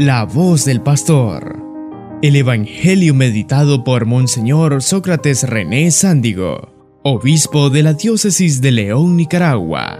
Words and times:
La 0.00 0.24
voz 0.24 0.64
del 0.64 0.80
pastor. 0.80 1.56
El 2.22 2.36
Evangelio 2.36 3.14
meditado 3.14 3.82
por 3.82 4.06
Monseñor 4.06 4.80
Sócrates 4.80 5.42
René 5.50 5.90
Sándigo, 5.90 6.68
obispo 7.02 7.68
de 7.68 7.82
la 7.82 7.94
diócesis 7.94 8.60
de 8.60 8.70
León, 8.70 9.16
Nicaragua. 9.16 9.98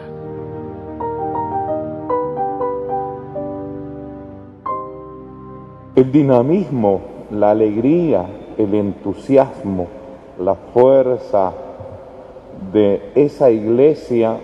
El 5.96 6.12
dinamismo, 6.12 7.00
la 7.32 7.50
alegría, 7.50 8.24
el 8.56 8.74
entusiasmo, 8.74 9.88
la 10.38 10.54
fuerza 10.54 11.52
de 12.72 13.02
esa 13.16 13.50
iglesia 13.50 14.38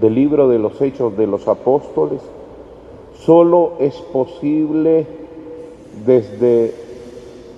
del 0.00 0.14
libro 0.14 0.48
de 0.48 0.58
los 0.58 0.80
Hechos 0.80 1.14
de 1.14 1.26
los 1.26 1.46
Apóstoles 1.46 2.22
solo 3.20 3.74
es 3.80 3.94
posible 3.94 5.06
desde 6.04 6.74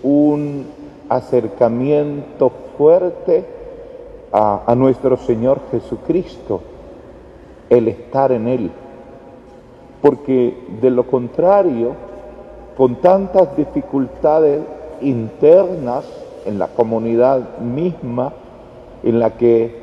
un 0.02 0.66
acercamiento 1.08 2.50
fuerte 2.78 3.44
a, 4.32 4.74
nuestro 4.76 5.16
Señor 5.16 5.60
Jesucristo, 5.70 6.60
el 7.68 7.88
estar 7.88 8.32
en 8.32 8.46
Él. 8.48 8.70
Porque 10.00 10.56
de 10.80 10.90
lo 10.90 11.06
contrario, 11.06 11.94
con 12.76 12.96
tantas 12.96 13.56
dificultades 13.56 14.62
internas 15.02 16.04
en 16.46 16.58
la 16.58 16.68
comunidad 16.68 17.58
misma, 17.58 18.32
en 19.02 19.18
la 19.18 19.36
que 19.36 19.79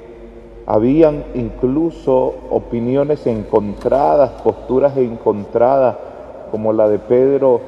habían 0.67 1.23
incluso 1.33 2.35
opiniones 2.51 3.25
encontradas, 3.25 4.41
posturas 4.43 4.97
encontradas, 4.97 5.95
como 6.51 6.73
la 6.73 6.89
de 6.89 6.99
Pedro 6.99 7.61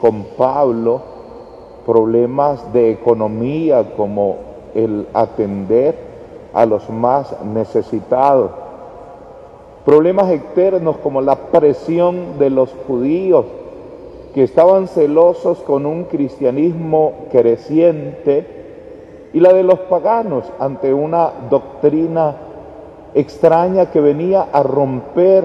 con 0.00 0.22
Pablo, 0.36 1.02
problemas 1.84 2.72
de 2.72 2.92
economía 2.92 3.92
como 3.96 4.36
el 4.74 5.08
atender 5.14 5.96
a 6.52 6.64
los 6.64 6.88
más 6.90 7.34
necesitados, 7.44 8.52
problemas 9.84 10.30
externos 10.30 10.96
como 10.98 11.20
la 11.20 11.34
presión 11.34 12.38
de 12.38 12.50
los 12.50 12.72
judíos 12.86 13.46
que 14.32 14.44
estaban 14.44 14.86
celosos 14.86 15.58
con 15.60 15.86
un 15.86 16.04
cristianismo 16.04 17.12
creciente, 17.32 18.57
y 19.32 19.40
la 19.40 19.52
de 19.52 19.62
los 19.62 19.78
paganos 19.80 20.44
ante 20.58 20.92
una 20.94 21.30
doctrina 21.50 22.34
extraña 23.14 23.90
que 23.90 24.00
venía 24.00 24.46
a 24.52 24.62
romper 24.62 25.44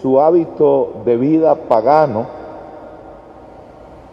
su 0.00 0.20
hábito 0.20 1.02
de 1.04 1.16
vida 1.16 1.54
pagano, 1.54 2.26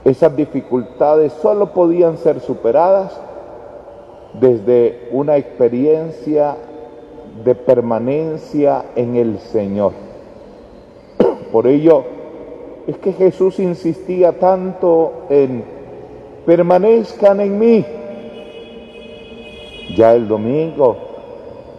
esas 0.04 0.36
dificultades 0.36 1.34
solo 1.34 1.74
podían 1.74 2.18
ser 2.18 2.40
superadas 2.40 3.20
desde 4.40 5.10
una 5.12 5.38
experiencia 5.38 6.56
de 7.44 7.56
permanencia 7.56 8.86
en 8.96 9.16
el 9.16 9.40
Señor. 9.40 9.94
Por 11.52 11.68
ello 11.68 12.04
es 12.88 12.98
que 12.98 13.14
Jesús 13.14 13.60
insistía 13.60 14.40
tanto 14.40 15.26
en 15.30 15.64
permanezcan 16.46 17.40
en 17.40 17.60
mí 17.60 17.86
ya 19.96 20.14
el 20.14 20.28
domingo 20.28 20.98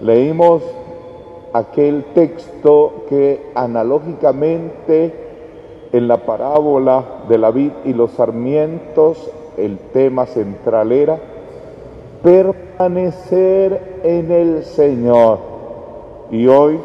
leímos 0.00 0.62
aquel 1.52 2.04
texto 2.14 3.04
que 3.08 3.50
analógicamente 3.54 5.14
en 5.92 6.08
la 6.08 6.18
parábola 6.18 7.04
de 7.28 7.38
la 7.38 7.50
vid 7.50 7.72
y 7.84 7.92
los 7.92 8.12
sarmientos 8.12 9.30
el 9.56 9.78
tema 9.92 10.26
central 10.26 10.92
era 10.92 11.18
permanecer 12.22 14.00
en 14.02 14.30
el 14.30 14.64
Señor. 14.64 15.38
Y 16.30 16.46
hoy 16.46 16.78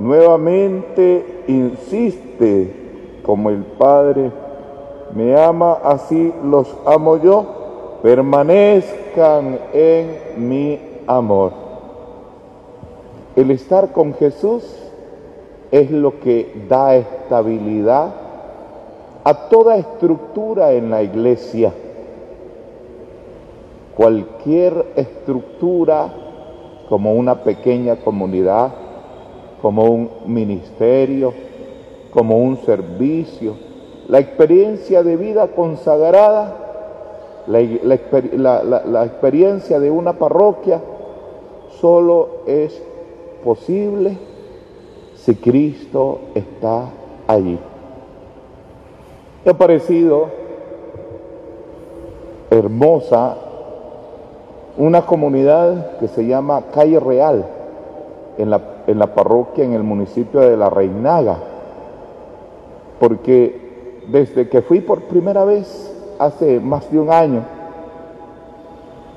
nuevamente 0.00 1.44
insiste, 1.46 3.20
como 3.24 3.50
el 3.50 3.62
Padre 3.62 4.32
me 5.14 5.40
ama, 5.40 5.78
así 5.84 6.32
los 6.42 6.74
amo 6.86 7.16
yo 7.18 7.46
en 9.16 10.48
mi 10.48 10.78
amor. 11.06 11.52
El 13.34 13.50
estar 13.50 13.92
con 13.92 14.14
Jesús 14.14 14.64
es 15.70 15.90
lo 15.90 16.20
que 16.20 16.64
da 16.68 16.96
estabilidad 16.96 18.12
a 19.24 19.48
toda 19.48 19.76
estructura 19.76 20.72
en 20.72 20.90
la 20.90 21.02
iglesia. 21.02 21.72
Cualquier 23.96 24.86
estructura 24.96 26.12
como 26.88 27.14
una 27.14 27.42
pequeña 27.42 27.96
comunidad, 27.96 28.72
como 29.60 29.84
un 29.84 30.10
ministerio, 30.26 31.32
como 32.12 32.38
un 32.38 32.56
servicio, 32.58 33.54
la 34.08 34.18
experiencia 34.18 35.02
de 35.02 35.16
vida 35.16 35.48
consagrada 35.48 36.69
la, 37.50 39.04
experiencia 39.04 39.80
de 39.80 39.90
una 39.90 40.12
parroquia 40.14 40.80
solo 41.80 42.28
es 42.46 42.80
posible 43.44 44.16
si 45.16 45.34
Cristo 45.34 46.20
está 46.34 46.86
allí. 47.26 47.58
Ha 49.46 49.54
parecido 49.54 50.28
hermosa 52.50 53.36
una 54.76 55.02
comunidad 55.02 55.98
que 55.98 56.08
se 56.08 56.26
llama 56.26 56.64
Calle 56.72 57.00
Real 57.00 57.44
en 58.38 58.50
la, 58.50 58.60
en 58.86 58.98
la 58.98 59.14
parroquia 59.14 59.64
en 59.64 59.72
el 59.72 59.82
municipio 59.82 60.40
de 60.40 60.56
La 60.56 60.70
Reinaga, 60.70 61.38
porque 62.98 64.04
desde 64.08 64.48
que 64.48 64.62
fui 64.62 64.80
por 64.80 65.02
primera 65.02 65.44
vez 65.44 65.89
hace 66.20 66.60
más 66.60 66.90
de 66.92 66.98
un 66.98 67.10
año, 67.10 67.42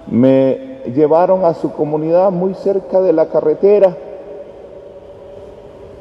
me 0.07 0.79
llevaron 0.95 1.43
a 1.43 1.53
su 1.53 1.73
comunidad 1.73 2.31
muy 2.31 2.53
cerca 2.53 3.01
de 3.01 3.11
la 3.11 3.25
carretera, 3.25 3.95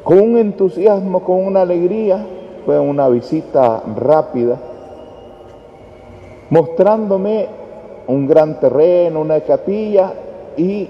con 0.05 0.19
un 0.19 0.37
entusiasmo, 0.37 1.19
con 1.23 1.45
una 1.45 1.61
alegría, 1.61 2.25
fue 2.65 2.79
una 2.79 3.09
visita 3.09 3.83
rápida, 3.97 4.57
mostrándome 6.49 7.47
un 8.07 8.25
gran 8.25 8.61
terreno, 8.61 9.21
una 9.21 9.41
capilla 9.41 10.13
y 10.55 10.87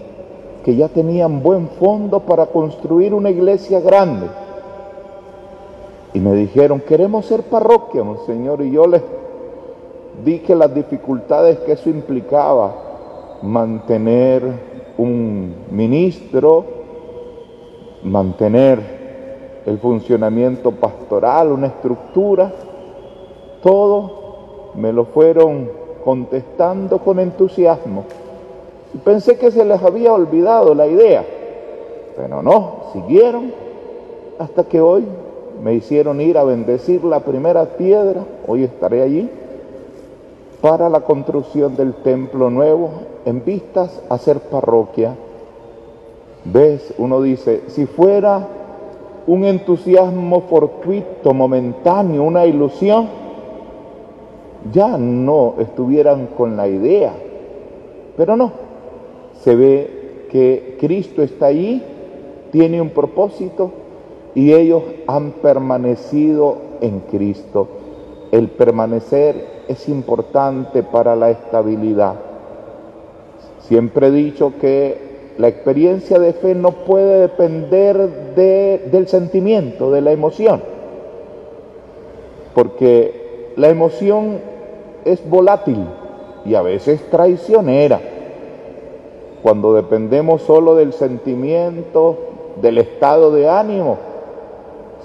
que 0.63 0.75
ya 0.75 0.89
tenían 0.89 1.41
buen 1.41 1.69
fondo 1.69 2.19
para 2.19 2.45
construir 2.45 3.15
una 3.15 3.31
iglesia 3.31 3.79
grande. 3.79 4.27
Y 6.13 6.19
me 6.19 6.33
dijeron, 6.33 6.81
queremos 6.87 7.25
ser 7.25 7.41
parroquia, 7.41 8.03
Señor, 8.27 8.61
y 8.61 8.69
yo 8.69 8.85
les 8.85 9.01
dije 10.23 10.55
las 10.55 10.73
dificultades 10.73 11.59
que 11.59 11.73
eso 11.73 11.89
implicaba, 11.89 12.73
mantener 13.41 14.43
un 14.97 15.55
ministro, 15.71 16.65
mantener 18.03 18.79
el 19.65 19.79
funcionamiento 19.79 20.71
pastoral, 20.71 21.51
una 21.51 21.67
estructura, 21.67 22.51
todo 23.61 24.73
me 24.75 24.91
lo 24.91 25.05
fueron 25.05 25.69
contestando 26.03 26.99
con 26.99 27.19
entusiasmo. 27.19 28.03
Y 28.93 28.97
pensé 28.99 29.37
que 29.37 29.51
se 29.51 29.65
les 29.65 29.81
había 29.81 30.13
olvidado 30.13 30.75
la 30.75 30.85
idea, 30.87 31.25
pero 32.15 32.41
no, 32.41 32.83
siguieron 32.93 33.51
hasta 34.37 34.63
que 34.65 34.81
hoy 34.81 35.05
me 35.63 35.73
hicieron 35.73 36.19
ir 36.21 36.37
a 36.37 36.43
bendecir 36.43 37.03
la 37.03 37.21
primera 37.21 37.65
piedra, 37.65 38.23
hoy 38.47 38.63
estaré 38.63 39.01
allí 39.01 39.29
para 40.63 40.87
la 40.87 41.01
construcción 41.01 41.75
del 41.75 41.93
templo 41.93 42.49
nuevo 42.49 42.89
en 43.25 43.43
vistas 43.43 44.01
a 44.07 44.17
ser 44.17 44.39
parroquia. 44.39 45.13
¿Ves? 46.45 46.93
Uno 46.97 47.21
dice, 47.21 47.63
si 47.67 47.85
fuera 47.85 48.47
un 49.27 49.43
entusiasmo 49.43 50.43
fortuito, 50.43 51.33
momentáneo, 51.33 52.23
una 52.23 52.45
ilusión, 52.45 53.09
ya 54.71 54.97
no 54.97 55.55
estuvieran 55.59 56.27
con 56.27 56.55
la 56.55 56.69
idea. 56.69 57.11
Pero 58.15 58.37
no, 58.37 58.53
se 59.41 59.57
ve 59.57 60.27
que 60.31 60.77
Cristo 60.79 61.23
está 61.23 61.47
allí, 61.47 61.83
tiene 62.53 62.81
un 62.81 62.91
propósito 62.91 63.71
y 64.33 64.53
ellos 64.53 64.83
han 65.07 65.31
permanecido 65.31 66.55
en 66.79 67.01
Cristo. 67.01 67.67
El 68.31 68.47
permanecer 68.47 69.52
es 69.67 69.89
importante 69.89 70.83
para 70.83 71.15
la 71.15 71.29
estabilidad. 71.29 72.15
Siempre 73.61 74.07
he 74.07 74.11
dicho 74.11 74.53
que 74.59 75.13
la 75.37 75.47
experiencia 75.47 76.19
de 76.19 76.33
fe 76.33 76.53
no 76.53 76.71
puede 76.71 77.21
depender 77.21 78.35
del 78.35 79.07
sentimiento, 79.07 79.91
de 79.91 80.01
la 80.01 80.11
emoción, 80.11 80.61
porque 82.53 83.53
la 83.55 83.69
emoción 83.69 84.39
es 85.05 85.27
volátil 85.27 85.87
y 86.45 86.55
a 86.55 86.61
veces 86.61 87.09
traicionera. 87.09 87.99
Cuando 89.41 89.73
dependemos 89.73 90.41
solo 90.43 90.75
del 90.75 90.93
sentimiento, 90.93 92.17
del 92.61 92.77
estado 92.77 93.31
de 93.31 93.49
ánimo, 93.49 93.97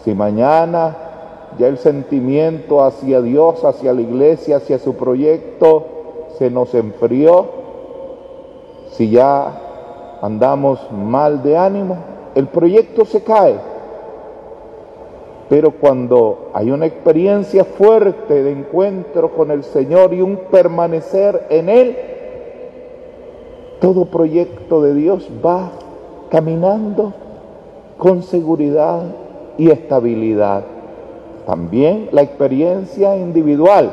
si 0.04 0.14
mañana 0.14 1.07
ya 1.56 1.68
el 1.68 1.78
sentimiento 1.78 2.84
hacia 2.84 3.22
Dios, 3.22 3.64
hacia 3.64 3.92
la 3.92 4.02
iglesia, 4.02 4.56
hacia 4.58 4.78
su 4.78 4.94
proyecto 4.94 5.86
se 6.38 6.50
nos 6.50 6.74
enfrió, 6.74 7.46
si 8.90 9.10
ya 9.10 10.18
andamos 10.22 10.80
mal 10.92 11.42
de 11.42 11.56
ánimo, 11.56 11.96
el 12.34 12.46
proyecto 12.46 13.04
se 13.04 13.22
cae. 13.22 13.56
Pero 15.48 15.72
cuando 15.72 16.50
hay 16.52 16.70
una 16.70 16.86
experiencia 16.86 17.64
fuerte 17.64 18.42
de 18.42 18.52
encuentro 18.52 19.32
con 19.32 19.50
el 19.50 19.64
Señor 19.64 20.12
y 20.12 20.20
un 20.20 20.36
permanecer 20.50 21.46
en 21.48 21.68
Él, 21.68 21.96
todo 23.80 24.04
proyecto 24.04 24.82
de 24.82 24.94
Dios 24.94 25.28
va 25.44 25.70
caminando 26.30 27.14
con 27.96 28.22
seguridad 28.22 29.02
y 29.56 29.70
estabilidad. 29.70 30.77
También 31.48 32.10
la 32.12 32.20
experiencia 32.20 33.16
individual, 33.16 33.90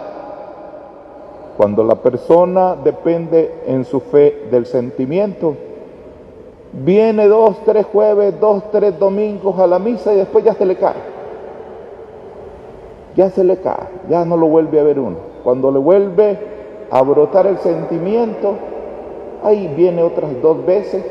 cuando 1.55 1.85
la 1.85 1.95
persona 1.95 2.75
depende 2.75 3.49
en 3.65 3.85
su 3.85 4.01
fe 4.01 4.49
del 4.51 4.65
sentimiento, 4.65 5.55
viene 6.73 7.29
dos, 7.29 7.63
tres 7.63 7.85
jueves, 7.85 8.37
dos, 8.41 8.69
tres 8.73 8.99
domingos 8.99 9.57
a 9.57 9.67
la 9.67 9.79
misa 9.79 10.13
y 10.13 10.17
después 10.17 10.43
ya 10.43 10.53
se 10.53 10.65
le 10.65 10.75
cae. 10.75 10.97
Ya 13.15 13.29
se 13.29 13.45
le 13.45 13.55
cae, 13.55 13.87
ya 14.09 14.25
no 14.25 14.35
lo 14.35 14.47
vuelve 14.47 14.81
a 14.81 14.83
ver 14.83 14.99
uno. 14.99 15.15
Cuando 15.45 15.71
le 15.71 15.79
vuelve 15.79 16.37
a 16.91 17.01
brotar 17.03 17.47
el 17.47 17.59
sentimiento, 17.59 18.55
ahí 19.43 19.73
viene 19.77 20.03
otras 20.03 20.41
dos 20.41 20.65
veces, 20.65 21.05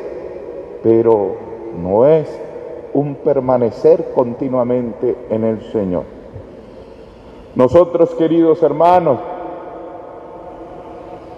pero 0.82 1.36
no 1.82 2.06
es 2.06 2.28
un 2.92 3.14
permanecer 3.14 4.12
continuamente 4.14 5.16
en 5.30 5.44
el 5.44 5.62
Señor. 5.72 6.02
Nosotros, 7.56 8.10
queridos 8.16 8.62
hermanos, 8.62 9.20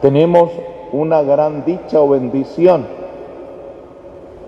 tenemos 0.01 0.51
una 0.93 1.23
gran 1.23 1.65
dicha 1.65 2.01
o 2.01 2.09
bendición 2.09 2.87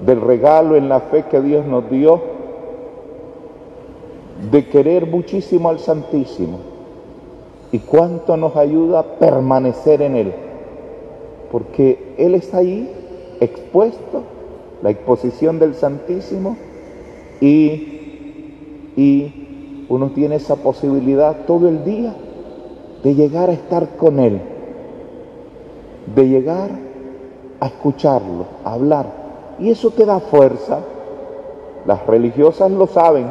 del 0.05 0.21
regalo 0.21 0.77
en 0.77 0.89
la 0.89 1.01
fe 1.01 1.25
que 1.31 1.41
Dios 1.43 1.67
nos 1.67 1.91
dio, 1.91 2.21
de 4.51 4.67
querer 4.69 5.07
muchísimo 5.07 5.69
al 5.69 5.79
Santísimo. 5.79 6.59
Y 7.71 7.81
cuánto 7.81 8.37
nos 8.39 8.57
ayuda 8.57 9.01
a 9.01 9.03
permanecer 9.03 10.01
en 10.01 10.17
Él, 10.17 10.33
porque 11.53 12.15
Él 12.17 12.35
está 12.35 12.59
ahí 12.59 12.91
expuesto, 13.41 14.23
la 14.81 14.91
exposición 14.91 15.59
del 15.59 15.75
Santísimo, 15.75 16.57
y, 17.41 18.93
y 18.97 19.48
uno 19.89 20.11
tiene 20.11 20.37
esa 20.37 20.57
posibilidad 20.57 21.45
todo 21.47 21.69
el 21.69 21.85
día 21.85 22.15
de 23.03 23.15
llegar 23.15 23.49
a 23.49 23.53
estar 23.53 23.97
con 23.97 24.19
Él, 24.19 24.41
de 26.15 26.29
llegar 26.29 26.71
a 27.61 27.67
escucharlo, 27.67 28.47
a 28.65 28.75
hablar 28.75 29.29
y 29.59 29.71
eso 29.71 29.91
te 29.91 30.05
da 30.05 30.21
fuerza. 30.21 30.81
Las 31.87 32.07
religiosas 32.07 32.71
lo 32.71 32.87
saben. 32.87 33.27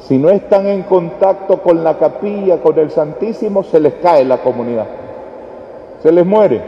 Si 0.00 0.18
no 0.18 0.30
están 0.30 0.66
en 0.66 0.82
contacto 0.82 1.62
con 1.62 1.82
la 1.82 1.98
capilla, 1.98 2.62
con 2.62 2.78
el 2.78 2.90
Santísimo, 2.90 3.62
se 3.62 3.80
les 3.80 3.94
cae 3.94 4.24
la 4.24 4.38
comunidad. 4.38 4.86
Se 6.02 6.12
les 6.12 6.26
muere. 6.26 6.62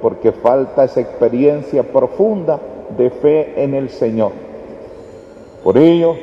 Porque 0.00 0.32
falta 0.32 0.84
esa 0.84 1.00
experiencia 1.00 1.82
profunda 1.82 2.58
de 2.96 3.10
fe 3.10 3.62
en 3.62 3.74
el 3.74 3.90
Señor. 3.90 4.32
Por 5.62 5.78
ello, 5.78 6.14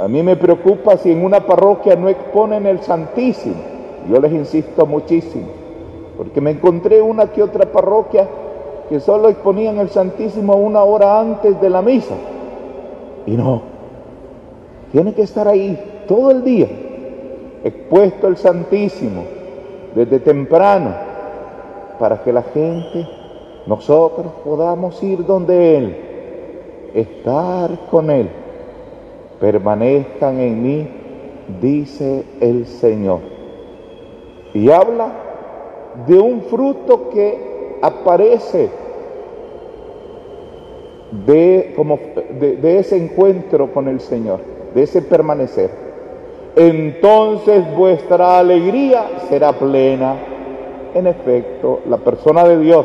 a 0.00 0.08
mí 0.08 0.22
me 0.22 0.34
preocupa 0.34 0.96
si 0.96 1.12
en 1.12 1.22
una 1.22 1.40
parroquia 1.40 1.94
no 1.94 2.08
exponen 2.08 2.64
el 2.64 2.80
Santísimo. 2.80 3.56
Yo 4.08 4.18
les 4.18 4.32
insisto 4.32 4.86
muchísimo. 4.86 5.48
Porque 6.16 6.40
me 6.40 6.52
encontré 6.52 7.02
una 7.02 7.26
que 7.26 7.42
otra 7.42 7.70
parroquia 7.70 8.26
que 8.88 8.98
solo 8.98 9.28
exponían 9.28 9.76
el 9.76 9.90
Santísimo 9.90 10.54
una 10.54 10.82
hora 10.84 11.20
antes 11.20 11.60
de 11.60 11.68
la 11.68 11.82
misa. 11.82 12.14
Y 13.26 13.32
no, 13.32 13.60
tiene 14.90 15.12
que 15.12 15.20
estar 15.20 15.46
ahí 15.46 15.78
todo 16.08 16.30
el 16.30 16.44
día, 16.44 16.68
expuesto 17.62 18.26
el 18.26 18.38
Santísimo, 18.38 19.24
desde 19.94 20.18
temprano, 20.18 20.94
para 21.98 22.22
que 22.22 22.32
la 22.32 22.42
gente, 22.42 23.06
nosotros 23.66 24.32
podamos 24.44 25.02
ir 25.02 25.26
donde 25.26 25.76
Él, 25.76 25.96
estar 26.94 27.70
con 27.90 28.10
Él. 28.10 28.30
Permanezcan 29.40 30.38
en 30.38 30.62
mí, 30.62 30.88
dice 31.60 32.24
el 32.40 32.66
Señor. 32.66 33.20
Y 34.54 34.70
habla 34.70 35.12
de 36.06 36.18
un 36.18 36.42
fruto 36.42 37.08
que 37.10 37.78
aparece 37.82 38.68
de, 41.26 41.72
como, 41.76 41.98
de, 42.38 42.78
ese 42.78 42.96
encuentro 42.96 43.72
con 43.72 43.88
el 43.88 44.00
Señor, 44.00 44.40
de 44.74 44.82
ese 44.82 45.02
permanecer. 45.02 45.70
Entonces 46.56 47.64
vuestra 47.76 48.38
alegría 48.38 49.06
será 49.28 49.52
plena. 49.52 50.16
En 50.92 51.06
efecto, 51.06 51.80
la 51.88 51.98
persona 51.98 52.44
de 52.44 52.58
Dios 52.58 52.84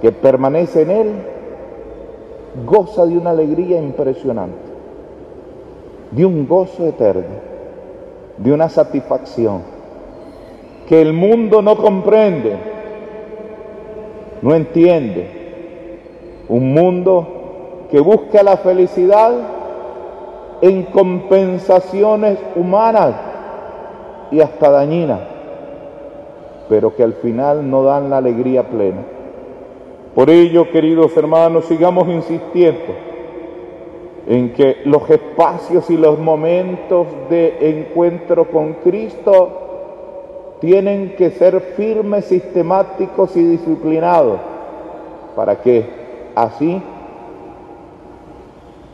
que 0.00 0.12
permanece 0.12 0.82
en 0.82 0.90
Él 0.90 1.12
goza 2.64 3.04
de 3.04 3.16
una 3.16 3.30
alegría 3.30 3.80
impresionante, 3.80 4.67
de 6.10 6.24
un 6.24 6.46
gozo 6.46 6.86
eterno, 6.86 7.48
de 8.36 8.52
una 8.52 8.68
satisfacción 8.68 9.78
que 10.88 11.02
el 11.02 11.12
mundo 11.12 11.60
no 11.60 11.76
comprende, 11.76 12.56
no 14.40 14.54
entiende. 14.54 15.36
Un 16.48 16.72
mundo 16.72 17.86
que 17.90 18.00
busca 18.00 18.42
la 18.42 18.56
felicidad 18.56 19.32
en 20.62 20.84
compensaciones 20.84 22.38
humanas 22.56 23.14
y 24.30 24.40
hasta 24.40 24.70
dañinas, 24.70 25.20
pero 26.70 26.96
que 26.96 27.02
al 27.02 27.12
final 27.14 27.68
no 27.70 27.82
dan 27.82 28.08
la 28.08 28.16
alegría 28.16 28.62
plena. 28.62 29.02
Por 30.14 30.30
ello, 30.30 30.70
queridos 30.70 31.14
hermanos, 31.18 31.66
sigamos 31.66 32.08
insistiendo 32.08 33.07
en 34.28 34.52
que 34.52 34.82
los 34.84 35.08
espacios 35.08 35.88
y 35.88 35.96
los 35.96 36.18
momentos 36.18 37.06
de 37.30 37.70
encuentro 37.70 38.50
con 38.50 38.74
Cristo 38.74 40.58
tienen 40.60 41.14
que 41.16 41.30
ser 41.30 41.72
firmes, 41.76 42.26
sistemáticos 42.26 43.34
y 43.36 43.42
disciplinados 43.42 44.38
para 45.34 45.62
que 45.62 45.84
así 46.34 46.82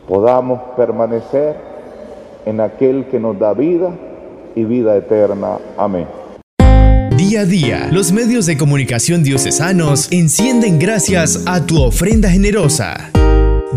podamos 0.07 0.61
permanecer 0.77 1.57
en 2.45 2.61
aquel 2.61 3.05
que 3.05 3.19
nos 3.19 3.37
da 3.37 3.53
vida 3.53 3.91
y 4.55 4.63
vida 4.63 4.95
eterna. 4.95 5.57
Amén. 5.75 6.07
Día 7.17 7.41
a 7.41 7.45
día, 7.45 7.89
los 7.91 8.11
medios 8.13 8.45
de 8.45 8.55
comunicación 8.57 9.23
diocesanos 9.23 10.09
encienden 10.11 10.79
gracias 10.79 11.43
a 11.45 11.65
tu 11.65 11.81
ofrenda 11.81 12.29
generosa. 12.29 13.11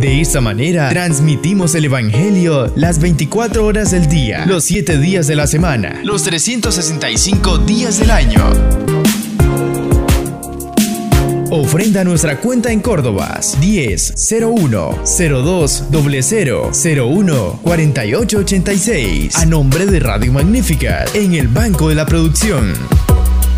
De 0.01 0.21
esta 0.21 0.41
manera, 0.41 0.91
transmitimos 0.91 1.75
el 1.75 1.87
Evangelio 1.87 2.73
las 2.77 3.01
24 3.01 3.67
horas 3.67 3.91
del 3.91 4.09
día, 4.09 4.47
los 4.47 4.63
7 4.63 4.97
días 4.97 5.27
de 5.27 5.35
la 5.35 5.49
semana, 5.49 6.01
los 6.05 6.23
365 6.23 7.59
días 7.59 7.99
del 7.99 8.13
año. 8.13 8.45
Ofrenda 11.51 12.05
nuestra 12.05 12.39
cuenta 12.39 12.71
en 12.71 12.81
Córdoba 12.81 13.41
10 13.61 14.15
01 14.41 15.03
02 15.05 15.85
00 16.23 16.71
01 16.73 17.61
48 17.65 18.39
86 18.39 19.35
a 19.35 19.47
nombre 19.47 19.87
de 19.87 19.99
Radio 19.99 20.33
Magnífica 20.33 21.07
en 21.13 21.35
el 21.35 21.49
Banco 21.49 21.89
de 21.89 21.97
la 21.97 22.07
Producción. 22.07 22.73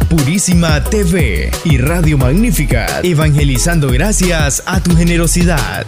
Purísima 0.08 0.82
TV 0.84 1.50
y 1.64 1.76
Radio 1.76 2.16
Magnífica, 2.16 3.00
evangelizando 3.02 3.88
gracias 3.88 4.62
a 4.64 4.80
tu 4.80 4.96
generosidad. 4.96 5.86